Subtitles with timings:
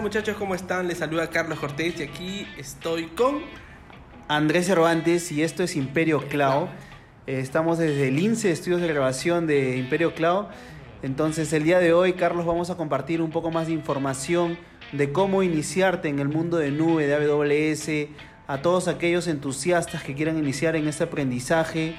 [0.00, 0.36] muchachos?
[0.38, 0.88] ¿Cómo están?
[0.88, 3.42] Les saluda Carlos Cortés y aquí estoy con
[4.28, 6.68] Andrés Cervantes y esto es Imperio Cloud.
[7.26, 10.46] Eh, estamos desde el INSE, estudios de grabación de Imperio Cloud.
[11.02, 14.58] Entonces el día de hoy, Carlos, vamos a compartir un poco más de información
[14.92, 18.08] de cómo iniciarte en el mundo de nube, de AWS,
[18.46, 21.94] a todos aquellos entusiastas que quieran iniciar en este aprendizaje.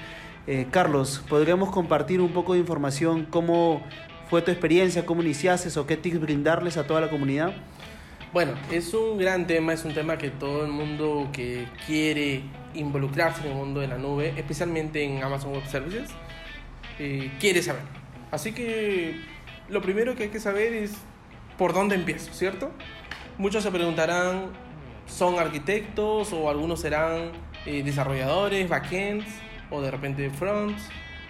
[0.46, 3.82] Eh, Carlos, ¿podríamos compartir un poco de información cómo
[4.28, 7.54] fue tu experiencia, cómo iniciaste o qué tips brindarles a toda la comunidad?
[8.32, 12.42] Bueno, es un gran tema, es un tema que todo el mundo que quiere
[12.74, 16.10] involucrarse en el mundo de la nube, especialmente en Amazon Web Services,
[16.98, 17.82] eh, quiere saber.
[18.30, 19.20] Así que
[19.68, 20.92] lo primero que hay que saber es
[21.56, 22.72] por dónde empiezo, ¿cierto?
[23.38, 24.50] Muchos se preguntarán,
[25.06, 27.30] ¿son arquitectos o algunos serán
[27.64, 29.26] eh, desarrolladores, backends
[29.70, 30.82] o de repente fronts?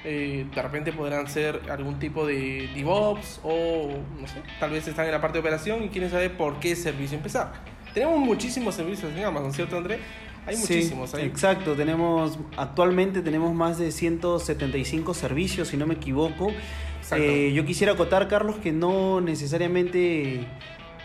[0.09, 3.89] Eh, de repente podrán ser algún tipo de DevOps o
[4.21, 6.77] no sé, tal vez están en la parte de operación y quieren saber por qué
[6.77, 7.55] servicio empezar.
[7.93, 9.99] Tenemos muchísimos servicios en Amazon, ¿cierto André?
[10.47, 11.25] Hay muchísimos ahí.
[11.25, 16.53] Exacto, tenemos actualmente tenemos más de 175 servicios, si no me equivoco.
[17.11, 20.47] Eh, yo quisiera acotar, Carlos, que no necesariamente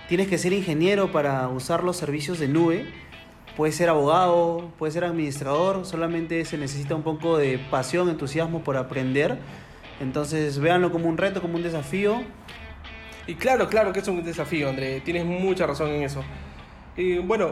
[0.10, 2.86] tienes que ser ingeniero para usar los servicios de nube
[3.58, 8.78] Puede ser abogado, puede ser administrador, solamente se necesita un poco de pasión, entusiasmo por
[8.78, 9.38] aprender.
[10.00, 12.24] Entonces véanlo como un reto, como un desafío.
[13.28, 15.02] Y claro, claro que es un desafío, André.
[15.02, 16.24] Tienes mucha razón en eso.
[16.96, 17.52] Y bueno,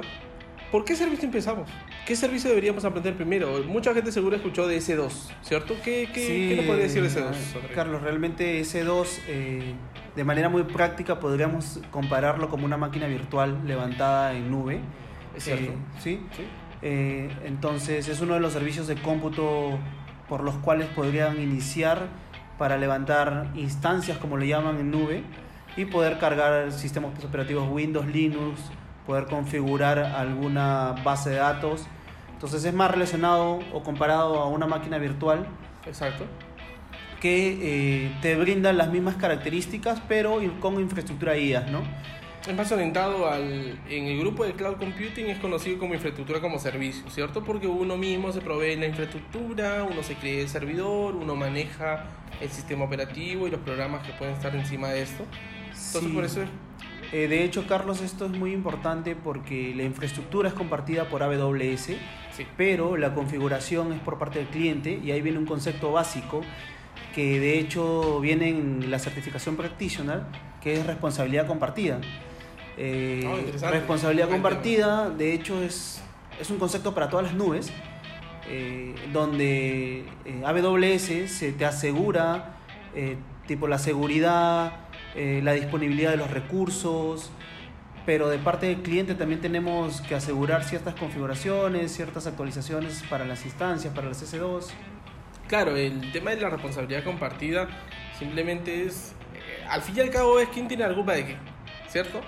[0.71, 1.69] ¿por qué servicio empezamos?
[2.07, 3.63] ¿Qué servicio deberíamos aprender primero?
[3.67, 5.75] Mucha gente seguro escuchó de S2, ¿cierto?
[5.83, 7.35] ¿Qué, qué, nos puede decir de S2?
[7.75, 9.73] Carlos, realmente S2, eh,
[10.15, 14.81] de manera muy práctica, podríamos compararlo como una máquina virtual levantada en nube
[15.43, 15.73] cierto.
[15.99, 16.19] ¿sí?
[16.81, 19.77] Eh, entonces es uno de los servicios de cómputo
[20.27, 22.07] por los cuales podrían iniciar
[22.57, 25.23] para levantar instancias, como le llaman en nube,
[25.75, 28.59] y poder cargar sistemas operativos Windows, Linux,
[29.07, 31.87] poder configurar alguna base de datos.
[32.33, 35.47] Entonces es más relacionado o comparado a una máquina virtual.
[35.85, 36.25] Exacto.
[37.19, 41.81] Que eh, te brinda las mismas características, pero con infraestructura IaaS, ¿no?
[42.47, 43.79] Es más orientado al.
[43.89, 47.43] En el grupo de cloud computing es conocido como infraestructura como servicio, ¿cierto?
[47.43, 52.05] Porque uno mismo se provee la infraestructura, uno se crea el servidor, uno maneja
[52.39, 55.25] el sistema operativo y los programas que pueden estar encima de esto.
[55.73, 56.41] Entonces, por eso
[57.11, 61.93] eh, de hecho, Carlos, esto es muy importante porque la infraestructura es compartida por AWS,
[62.55, 66.41] pero la configuración es por parte del cliente y ahí viene un concepto básico
[67.15, 70.21] que de hecho viene en la certificación practitioner,
[70.61, 71.99] que es responsabilidad compartida.
[72.81, 73.29] Eh,
[73.61, 76.01] responsabilidad compartida, de hecho, es,
[76.39, 77.73] es un concepto para todas las nubes,
[78.47, 82.55] eh, donde eh, AWS se te asegura
[83.45, 84.73] tipo la seguridad,
[85.15, 87.31] la disponibilidad de los recursos,
[88.05, 93.45] pero de parte del cliente también tenemos que asegurar ciertas configuraciones, ciertas actualizaciones para las
[93.45, 94.67] instancias, para las S2.
[95.47, 97.67] Claro, el tema de la responsabilidad compartida
[98.17, 99.13] simplemente es,
[99.69, 101.37] al fin y al cabo, es quién tiene la culpa de qué,
[101.87, 102.21] ¿cierto?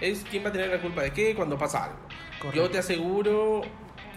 [0.00, 2.52] Es quién va a tener la culpa de qué cuando pasa algo.
[2.54, 3.62] Yo te aseguro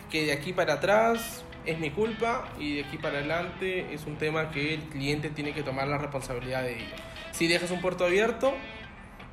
[0.09, 4.17] que de aquí para atrás es mi culpa y de aquí para adelante es un
[4.17, 6.95] tema que el cliente tiene que tomar la responsabilidad de ello.
[7.31, 8.53] Si dejas un puerto abierto,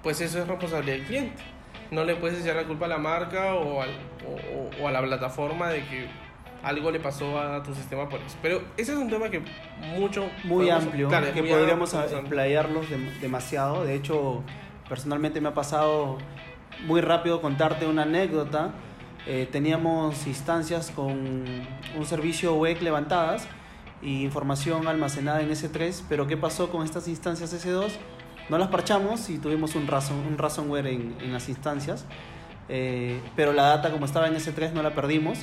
[0.03, 1.43] pues eso es responsabilidad del cliente.
[1.91, 5.81] No le puedes echar la culpa a la marca o, o, a la plataforma de
[5.87, 6.07] que
[6.63, 8.37] algo le pasó a tu sistema por eso.
[8.43, 9.43] Pero ese es un tema que
[9.97, 10.29] mucho...
[10.45, 12.87] Muy amplio, que podríamos emplearlos
[13.21, 13.85] demasiado.
[13.85, 14.43] De hecho,
[14.89, 16.19] personalmente me ha pasado
[16.87, 18.73] muy rápido contarte una anécdota.
[19.27, 21.45] Eh, teníamos instancias con
[21.97, 23.47] un servicio web levantadas
[24.01, 27.91] y información almacenada en S3, pero ¿qué pasó con estas instancias S2?
[28.49, 32.07] No las parchamos y tuvimos un, un ransomware en, en las instancias,
[32.69, 35.41] eh, pero la data como estaba en S3 no la perdimos.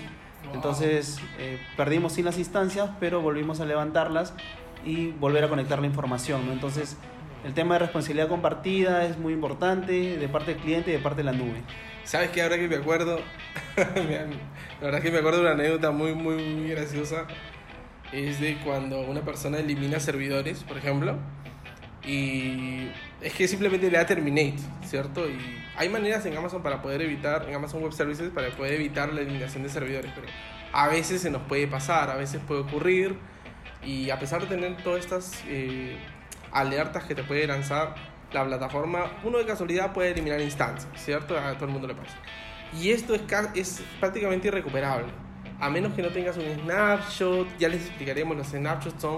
[0.54, 4.34] Entonces eh, perdimos sin las instancias, pero volvimos a levantarlas
[4.86, 6.46] y volver a conectar la información.
[6.46, 6.54] ¿no?
[6.54, 6.98] Entonces
[7.46, 11.18] el tema de responsabilidad compartida es muy importante de parte del cliente y de parte
[11.18, 11.62] de la nube.
[12.04, 12.42] ¿Sabes qué?
[12.42, 13.20] Ahora que me acuerdo,
[13.78, 13.86] la
[14.82, 17.28] verdad es que me acuerdo de una anécdota muy, muy, muy graciosa.
[18.12, 21.18] Es de cuando una persona elimina servidores, por ejemplo,
[22.04, 22.90] y
[23.22, 25.30] es que simplemente le da terminate, ¿cierto?
[25.30, 25.38] Y
[25.78, 29.22] hay maneras en Amazon para poder evitar, en Amazon Web Services, para poder evitar la
[29.22, 30.28] eliminación de servidores, pero
[30.74, 33.16] a veces se nos puede pasar, a veces puede ocurrir,
[33.84, 35.96] y a pesar de tener todas estas eh,
[36.56, 37.96] alertas que te puede lanzar
[38.32, 41.38] la plataforma, uno de casualidad puede eliminar instancias, ¿cierto?
[41.38, 42.18] A todo el mundo le pasa.
[42.74, 43.22] Y esto es,
[43.54, 45.08] es prácticamente irrecuperable.
[45.60, 49.18] A menos que no tengas un snapshot, ya les explicaremos, los snapshots son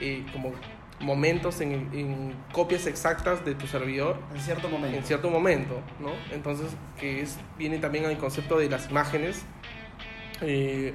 [0.00, 0.52] eh, como
[1.00, 4.18] momentos, en, copias exactas de tu servidor.
[4.34, 4.96] En cierto momento.
[4.96, 6.10] En cierto momento, ¿no?
[6.32, 6.68] Entonces,
[6.98, 9.44] que es, viene también al concepto de las imágenes.
[10.40, 10.94] Eh,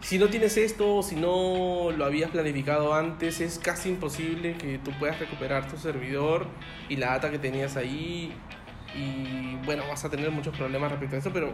[0.00, 4.92] si no tienes esto, si no lo habías planificado antes, es casi imposible que tú
[4.98, 6.46] puedas recuperar tu servidor
[6.88, 8.32] y la data que tenías ahí.
[8.94, 11.52] Y bueno, vas a tener muchos problemas respecto a eso, pero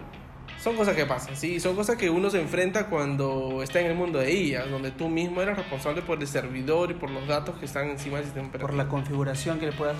[0.58, 3.94] son cosas que pasan, sí, son cosas que uno se enfrenta cuando está en el
[3.94, 7.56] mundo de IA, donde tú mismo eres responsable por el servidor y por los datos
[7.56, 8.50] que están encima del sistema.
[8.50, 9.96] Por la configuración que, puedas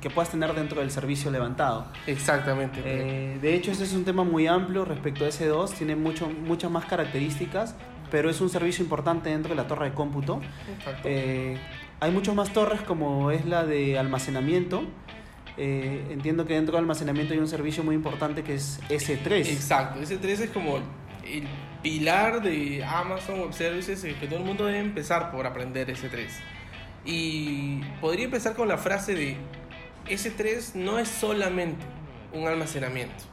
[0.00, 1.86] que puedas tener dentro del servicio levantado.
[2.06, 2.80] Exactamente.
[2.84, 6.70] Eh, de hecho, ese es un tema muy amplio respecto a S2, tiene mucho, muchas
[6.70, 7.74] más características,
[8.10, 10.40] pero es un servicio importante dentro de la torre de cómputo.
[11.04, 11.56] Eh,
[12.00, 14.82] hay muchas más torres como es la de almacenamiento,
[15.56, 19.46] eh, entiendo que dentro del almacenamiento hay un servicio muy importante que es S3.
[19.48, 21.46] Exacto, S3 es como el
[21.82, 26.28] pilar de Amazon Web Services que todo el mundo debe empezar por aprender S3.
[27.04, 29.36] Y podría empezar con la frase de
[30.08, 31.84] S3 no es solamente
[32.32, 33.24] un almacenamiento,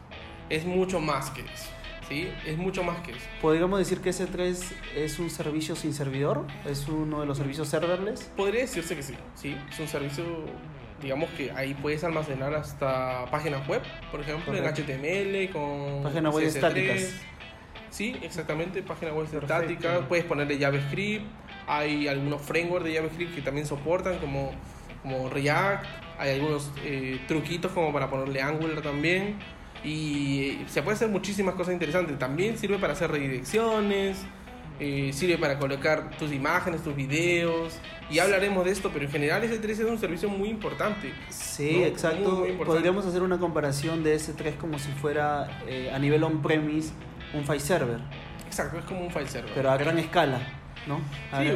[0.50, 1.70] es mucho más que eso.
[2.10, 2.28] ¿sí?
[2.46, 3.22] Es mucho más que eso.
[3.42, 4.58] ¿Podríamos decir que S3
[4.96, 6.46] es un servicio sin servidor?
[6.66, 8.24] ¿Es uno de los servicios serverless?
[8.36, 10.24] Podría decirse que sí, sí, es un servicio
[11.02, 13.82] digamos que ahí puedes almacenar hasta páginas web,
[14.12, 17.14] por ejemplo, en HTML, con páginas web estáticas.
[17.90, 21.26] Sí, exactamente, páginas web estáticas, puedes ponerle JavaScript,
[21.68, 24.52] hay algunos frameworks de JavaScript que también soportan como,
[25.02, 25.86] como React,
[26.20, 29.38] hay algunos eh, truquitos como para ponerle Angular también
[29.84, 32.18] y se puede hacer muchísimas cosas interesantes.
[32.20, 34.26] También sirve para hacer redirecciones,
[34.80, 37.78] eh, sirve para colocar tus imágenes, tus videos,
[38.10, 41.14] y hablaremos de esto, pero en general S3 es un servicio muy importante.
[41.30, 42.48] Sí, exacto.
[42.66, 46.92] Podríamos hacer una comparación de S3 como si fuera eh, a nivel on-premise
[47.34, 48.00] un file server.
[48.48, 49.52] Exacto, es como un file server.
[49.54, 50.40] Pero a gran escala,
[50.88, 51.00] ¿no?
[51.38, 51.52] sí,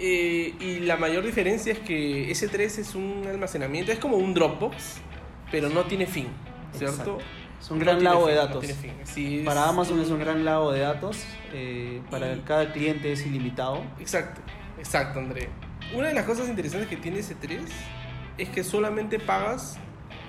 [0.00, 4.98] eh, y la mayor diferencia es que S3 es un almacenamiento, es como un Dropbox,
[5.50, 6.28] pero no tiene fin,
[6.72, 7.18] ¿cierto?
[7.60, 8.64] Es un gran lago de datos.
[9.44, 11.24] para Amazon es un gran lago de datos.
[11.52, 13.82] Eh, para cada cliente es ilimitado.
[13.98, 14.40] Exacto,
[14.78, 15.48] exacto, André.
[15.94, 17.60] Una de las cosas interesantes que tiene S3
[18.36, 19.78] es que solamente pagas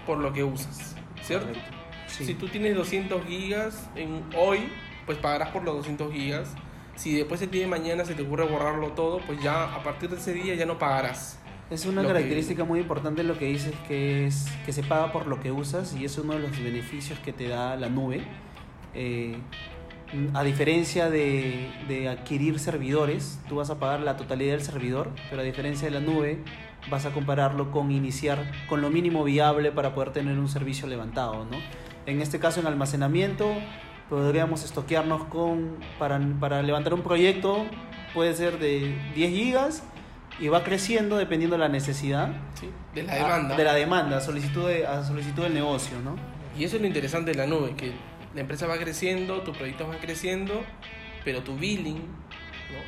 [0.06, 1.60] por lo que usas, ¿cierto?
[2.08, 4.70] Si tú tienes 200 gigas en hoy,
[5.06, 6.50] pues pagarás por los 200 gigas.
[6.96, 10.10] Si después el día de mañana se te ocurre borrarlo todo, pues ya a partir
[10.10, 11.40] de ese día ya no pagarás.
[11.70, 15.40] Es una característica muy importante lo que dices, que es que se paga por lo
[15.40, 18.24] que usas y es uno de los beneficios que te da la nube.
[18.96, 19.38] Eh,
[20.34, 25.44] a diferencia de, de, adquirir servidores, tú vas a pagar la totalidad del servidor, pero
[25.44, 26.40] a diferencia de la nube,
[26.90, 31.46] vas a compararlo con iniciar con lo mínimo viable para poder tener un servicio levantado.
[31.46, 31.58] ¿no?
[32.08, 33.54] En este caso, en almacenamiento,
[34.10, 37.68] podríamos estoquearnos con, para, para levantar un proyecto,
[38.16, 39.84] puede ser de 10 gigas
[40.40, 42.30] y va creciendo dependiendo de la necesidad.
[42.94, 43.56] de la demanda.
[43.56, 46.16] de la demanda, solicitud, de, a solicitud del negocio, ¿no?
[46.58, 47.94] Y eso es lo interesante de la nube, que
[48.34, 50.64] la empresa va creciendo, tu proyecto va creciendo,
[51.24, 52.02] pero tu billing,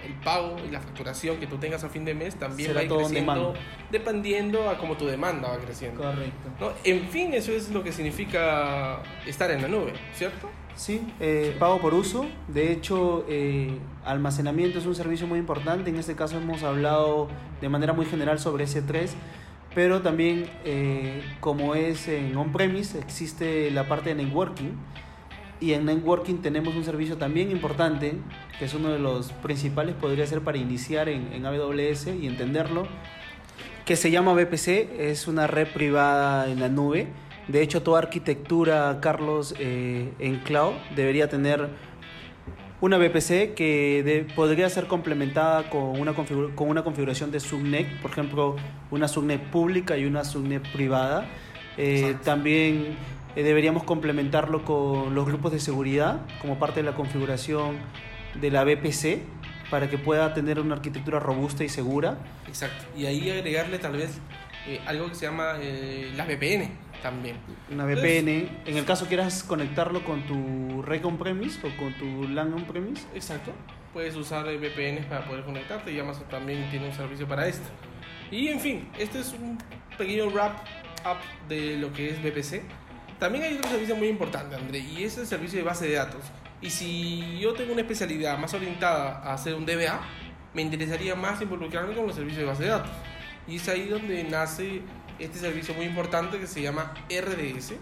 [0.06, 3.54] el pago y la facturación que tú tengas a fin de mes también va creciendo
[3.92, 6.02] dependiendo a cómo tu demanda va creciendo.
[6.02, 6.74] Correcto.
[6.84, 10.50] En fin, eso es lo que significa estar en la nube, ¿cierto?
[10.76, 12.26] Sí, eh, pago por uso.
[12.48, 15.90] De hecho, eh, almacenamiento es un servicio muy importante.
[15.90, 17.28] En este caso hemos hablado
[17.60, 19.10] de manera muy general sobre S3,
[19.76, 24.72] pero también eh, como es en on-premise, existe la parte de networking.
[25.62, 28.16] Y en networking tenemos un servicio también importante,
[28.60, 32.88] que es uno de los principales, podría ser para iniciar en, en AWS y entenderlo,
[33.86, 37.08] que se llama VPC, es una red privada en la nube
[37.48, 41.70] de hecho, toda arquitectura, Carlos, eh, en cloud debería tener
[42.80, 48.56] una VPC que podría ser complementada con una, con una configuración de subnet, por ejemplo,
[48.90, 51.26] una subnet pública y una subnet privada.
[51.78, 52.96] Eh, también
[53.36, 57.78] eh, deberíamos complementarlo con los grupos de seguridad como parte de la configuración
[58.40, 59.20] de la VPC
[59.70, 62.18] para que pueda tener una arquitectura robusta y segura.
[62.48, 62.86] Exacto.
[62.96, 64.20] Y ahí agregarle tal vez
[64.86, 65.54] algo que se llama
[66.16, 66.70] la VPN
[67.02, 67.38] también.
[67.72, 68.50] Una VPN.
[68.66, 73.06] en el caso quieras conectarlo con tu red on-premise o con tu LAN on-premise.
[73.16, 73.52] Exacto.
[73.94, 77.68] Puedes usar VPNs para poder conectarte y Amazon también tiene un servicio para esto.
[78.30, 79.58] Y en fin, este es un
[79.98, 80.56] pequeño wrap
[81.06, 81.18] up
[81.50, 82.64] de lo que es VPC.
[83.22, 86.24] También hay otro servicio muy importante, André, y es el servicio de base de datos.
[86.60, 90.02] Y si yo tengo una especialidad más orientada a hacer un DBA,
[90.56, 92.90] me interesaría más involucrarme con los servicios de base de datos.
[93.48, 94.82] Y es ahí donde nace
[95.20, 97.74] este servicio muy importante que se llama RDS.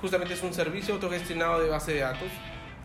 [0.00, 2.28] Justamente es un servicio autogestionado de base de datos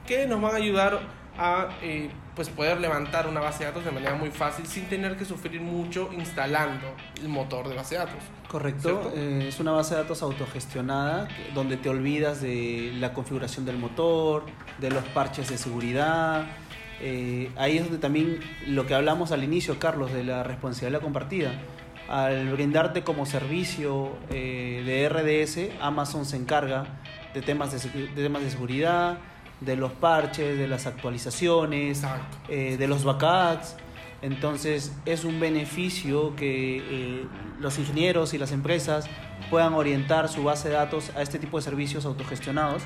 [0.05, 0.99] que nos van a ayudar
[1.37, 5.17] a eh, pues poder levantar una base de datos de manera muy fácil sin tener
[5.17, 6.87] que sufrir mucho instalando
[7.19, 8.23] el motor de base de datos.
[8.47, 13.77] Correcto, eh, es una base de datos autogestionada donde te olvidas de la configuración del
[13.77, 14.45] motor,
[14.79, 16.45] de los parches de seguridad.
[16.99, 21.51] Eh, ahí es donde también lo que hablamos al inicio, Carlos, de la responsabilidad compartida.
[22.09, 26.85] Al brindarte como servicio de RDS, Amazon se encarga
[27.33, 29.17] de temas de, de temas de seguridad,
[29.61, 32.03] de los parches, de las actualizaciones,
[32.49, 33.75] eh, de los backups.
[34.21, 37.25] Entonces es un beneficio que eh,
[37.59, 39.07] los ingenieros y las empresas
[39.49, 42.83] puedan orientar su base de datos a este tipo de servicios autogestionados.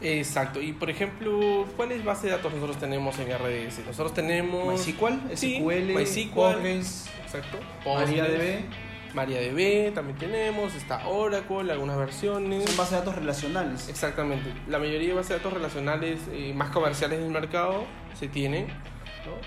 [0.00, 0.60] Exacto.
[0.60, 3.86] Y por ejemplo, ¿cuáles bases de datos nosotros tenemos en RDS?
[3.86, 8.87] Nosotros tenemos MySQL, SQL, MySQL, exacto, MariaDB.
[9.14, 12.64] MariaDB también tenemos, está Oracle, algunas versiones.
[12.64, 13.88] Son bases de datos relacionales.
[13.88, 14.52] Exactamente.
[14.68, 17.84] La mayoría de bases de datos relacionales eh, más comerciales del mercado
[18.18, 18.68] se tienen.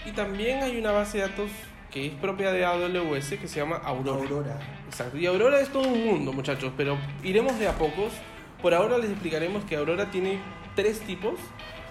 [0.05, 1.49] Y también hay una base de datos
[1.89, 4.21] que es propia de AWS que se llama Aurora.
[4.21, 4.59] Aurora.
[4.87, 5.17] Exacto.
[5.17, 8.13] Y Aurora es todo un mundo, muchachos, pero iremos de a pocos.
[8.61, 10.39] Por ahora les explicaremos que Aurora tiene
[10.75, 11.35] tres tipos.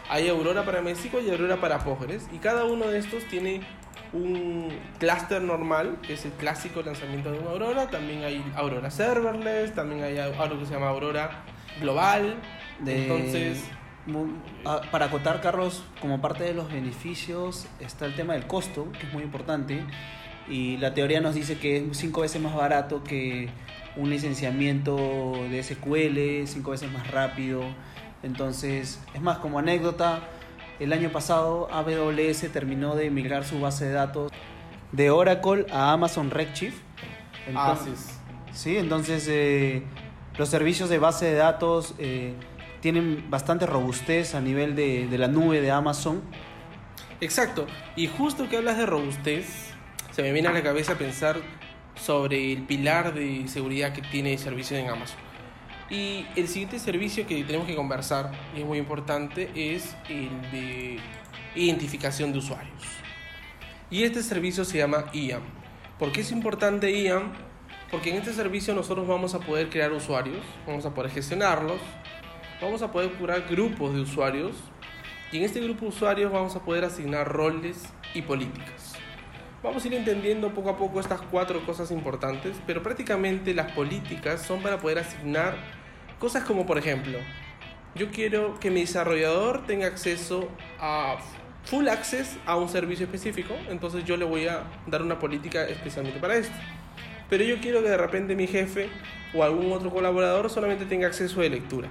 [0.08, 2.28] Hay Aurora para México y Aurora para Postgres.
[2.32, 3.60] Y cada uno de estos tiene
[4.12, 7.88] un clúster normal, que es el clásico lanzamiento de una Aurora.
[7.88, 11.44] También hay Aurora Serverless, también hay algo que se llama Aurora
[11.80, 12.36] Global.
[12.84, 13.64] Entonces.
[14.64, 19.06] Ah, para acotar, Carlos, como parte de los beneficios está el tema del costo, que
[19.06, 19.84] es muy importante.
[20.48, 23.48] Y la teoría nos dice que es cinco veces más barato que
[23.96, 24.96] un licenciamiento
[25.50, 27.62] de SQL, cinco veces más rápido.
[28.22, 30.20] Entonces, es más, como anécdota,
[30.80, 34.32] el año pasado AWS terminó de migrar su base de datos
[34.92, 36.80] de Oracle a Amazon Redshift.
[37.46, 38.18] Entonces,
[38.52, 39.82] sí, entonces eh,
[40.38, 42.34] los servicios de base de datos eh,
[42.80, 46.22] tienen bastante robustez a nivel de, de la nube de Amazon.
[47.20, 49.74] Exacto, y justo que hablas de robustez,
[50.10, 51.36] se me viene a la cabeza pensar
[51.94, 55.29] sobre el pilar de seguridad que tiene el servicio en Amazon.
[55.90, 60.98] Y el siguiente servicio que tenemos que conversar, y es muy importante, es el de
[61.56, 62.82] identificación de usuarios.
[63.90, 65.42] Y este servicio se llama IAM.
[65.98, 67.32] ¿Por qué es importante IAM?
[67.90, 71.80] Porque en este servicio nosotros vamos a poder crear usuarios, vamos a poder gestionarlos,
[72.62, 74.54] vamos a poder curar grupos de usuarios
[75.32, 77.82] y en este grupo de usuarios vamos a poder asignar roles
[78.14, 78.94] y políticas.
[79.60, 84.40] Vamos a ir entendiendo poco a poco estas cuatro cosas importantes, pero prácticamente las políticas
[84.40, 85.79] son para poder asignar
[86.20, 87.18] Cosas como, por ejemplo,
[87.94, 91.16] yo quiero que mi desarrollador tenga acceso a
[91.64, 96.20] full access a un servicio específico, entonces yo le voy a dar una política especialmente
[96.20, 96.54] para esto.
[97.30, 98.90] Pero yo quiero que de repente mi jefe
[99.32, 101.88] o algún otro colaborador solamente tenga acceso de lectura.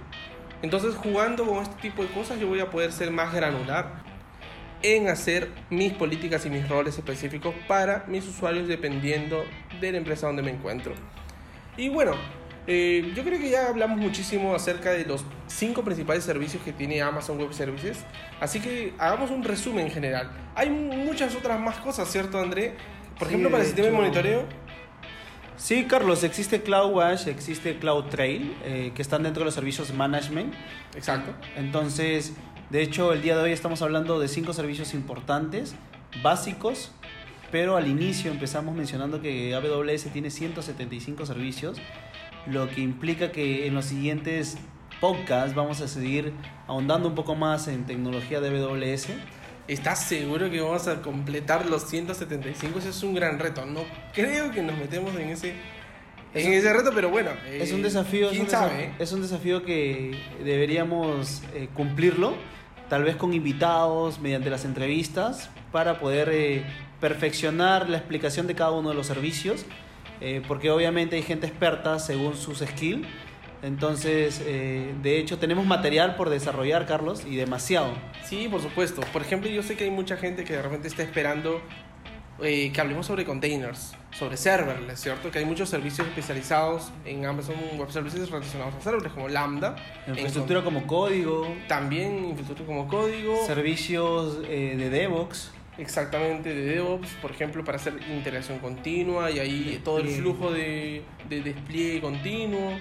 [0.61, 4.03] Entonces jugando con este tipo de cosas yo voy a poder ser más granular
[4.83, 9.43] en hacer mis políticas y mis roles específicos para mis usuarios dependiendo
[9.81, 10.93] de la empresa donde me encuentro.
[11.77, 12.13] Y bueno,
[12.67, 17.01] eh, yo creo que ya hablamos muchísimo acerca de los cinco principales servicios que tiene
[17.01, 17.99] Amazon Web Services,
[18.39, 20.31] así que hagamos un resumen general.
[20.55, 22.75] Hay muchas otras más cosas, ¿cierto, André?
[23.17, 24.45] Por ejemplo, para el sistema de monitoreo.
[25.57, 30.53] Sí, Carlos, existe CloudWatch, existe CloudTrail, eh, que están dentro de los servicios management.
[30.95, 31.33] Exacto.
[31.57, 32.33] Entonces,
[32.69, 35.75] de hecho, el día de hoy estamos hablando de cinco servicios importantes,
[36.23, 36.91] básicos,
[37.51, 41.77] pero al inicio empezamos mencionando que AWS tiene 175 servicios
[42.47, 44.57] lo que implica que en los siguientes
[44.99, 46.33] podcasts vamos a seguir
[46.67, 49.07] ahondando un poco más en tecnología de AWS.
[49.67, 52.79] ¿Estás seguro que vamos a completar los 175?
[52.79, 53.65] Ese es un gran reto.
[53.65, 53.81] No
[54.13, 55.53] creo que nos metemos en ese,
[56.33, 57.29] en ese reto, pero bueno.
[57.47, 58.29] es un desafío.
[58.29, 58.73] ¿quién es un sabe?
[58.73, 62.33] Desafío, es un desafío que deberíamos eh, cumplirlo,
[62.89, 66.63] tal vez con invitados, mediante las entrevistas, para poder eh,
[66.99, 69.65] perfeccionar la explicación de cada uno de los servicios
[70.21, 73.07] eh, porque obviamente hay gente experta según sus skills.
[73.61, 77.91] Entonces, eh, de hecho, tenemos material por desarrollar, Carlos, y demasiado.
[78.23, 79.01] Sí, por supuesto.
[79.11, 81.61] Por ejemplo, yo sé que hay mucha gente que de repente está esperando
[82.41, 85.29] eh, que hablemos sobre containers, sobre serverless, ¿cierto?
[85.29, 89.75] Que hay muchos servicios especializados en Amazon Web Services relacionados a serverless, como Lambda.
[90.07, 91.53] Infraestructura como código.
[91.67, 93.45] También infraestructura como código.
[93.45, 99.99] Servicios de DevOps exactamente de DevOps, por ejemplo, para hacer integración continua y ahí todo
[99.99, 102.73] el flujo de, de despliegue continuo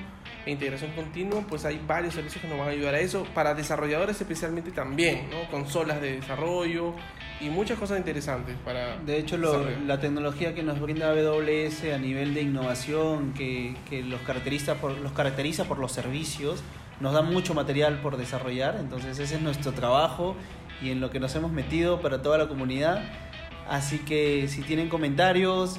[0.46, 3.26] e integración continua, pues hay varios servicios que nos van a ayudar a eso.
[3.34, 5.50] Para desarrolladores especialmente también, ¿no?
[5.50, 6.94] Consolas de desarrollo
[7.40, 8.96] y muchas cosas interesantes para...
[8.98, 14.20] De hecho, la tecnología que nos brinda AWS a nivel de innovación, que, que los,
[14.22, 16.62] caracteriza por, los caracteriza por los servicios,
[17.00, 20.34] nos da mucho material por desarrollar, entonces ese es nuestro trabajo
[20.82, 23.02] y en lo que nos hemos metido para toda la comunidad.
[23.68, 25.78] Así que si tienen comentarios,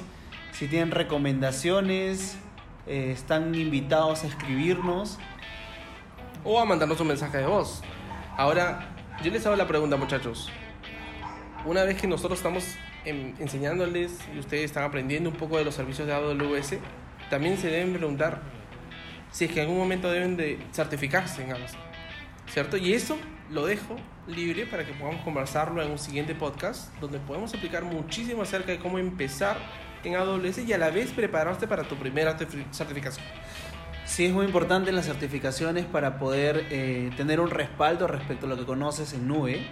[0.52, 2.36] si tienen recomendaciones,
[2.86, 5.18] eh, están invitados a escribirnos.
[6.42, 7.82] O a mandarnos un mensaje de voz.
[8.36, 8.88] Ahora,
[9.22, 10.48] yo les hago la pregunta, muchachos.
[11.66, 12.64] Una vez que nosotros estamos
[13.04, 16.76] enseñándoles y ustedes están aprendiendo un poco de los servicios de AWS,
[17.28, 18.40] también se deben preguntar
[19.30, 21.54] si es que en algún momento deben de certificarse en.
[22.46, 22.76] ¿Cierto?
[22.76, 23.18] Y eso
[23.50, 28.42] lo dejo libre para que podamos conversarlo en un siguiente podcast donde podemos explicar muchísimo
[28.42, 29.56] acerca de cómo empezar
[30.04, 32.38] en AWS y a la vez prepararte para tu primera
[32.70, 33.24] certificación.
[34.04, 38.56] Sí, es muy importante las certificaciones para poder eh, tener un respaldo respecto a lo
[38.56, 39.66] que conoces en nube.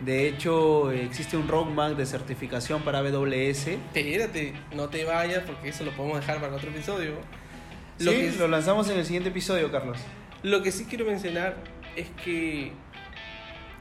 [0.00, 3.68] De hecho, existe un roadmap de certificación para AWS.
[3.68, 7.12] Espérate, no te vayas porque eso lo podemos dejar para otro episodio.
[7.98, 9.98] Lo sí, que lo lanzamos en el siguiente episodio, Carlos.
[10.42, 11.56] Lo que sí quiero mencionar
[11.96, 12.72] es que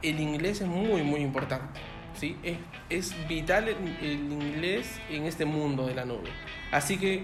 [0.04, 1.80] el inglés es muy, muy importante.
[2.16, 2.38] ¿sí?
[2.44, 2.58] Es,
[2.90, 6.30] es vital el inglés en este mundo de la nube.
[6.72, 7.24] Así que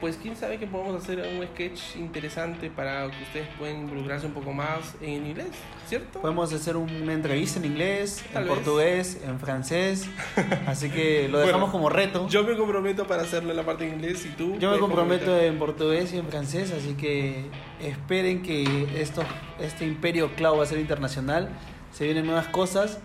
[0.00, 4.32] pues quién sabe que podemos hacer un sketch interesante para que ustedes puedan involucrarse un
[4.32, 5.48] poco más en inglés,
[5.86, 6.20] ¿cierto?
[6.20, 10.08] Podemos hacer una entrevista en inglés, en portugués, en francés,
[10.66, 12.26] así que lo dejamos como reto.
[12.28, 14.56] Yo me comprometo para hacerlo en la parte de inglés y tú.
[14.58, 17.44] Yo me comprometo en portugués y en francés, así que
[17.80, 19.22] esperen que esto,
[19.60, 21.50] este imperio cloud va a ser internacional,
[21.92, 23.00] se vienen nuevas cosas,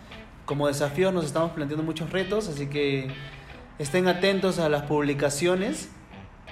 [0.45, 3.09] como desafío nos estamos planteando muchos retos, así que
[3.79, 5.89] estén atentos a las publicaciones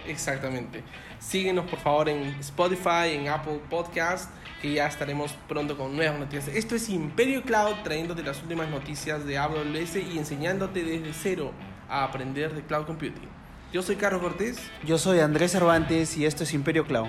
[0.08, 0.84] Exactamente.
[1.20, 4.30] Síguenos por favor en Spotify, en Apple Podcast,
[4.62, 6.56] que ya estaremos pronto con nuevas noticias.
[6.56, 11.52] Esto es Imperio Cloud, trayéndote las últimas noticias de AWS y enseñándote desde cero
[11.90, 13.30] a aprender de cloud computing.
[13.72, 14.60] Yo soy Carlos Cortés.
[14.86, 17.08] Yo soy Andrés Cervantes y esto es Imperio Cloud.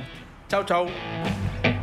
[0.48, 1.73] Chao, chao.